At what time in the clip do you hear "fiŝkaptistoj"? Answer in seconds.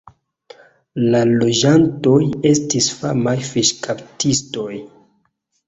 3.53-4.69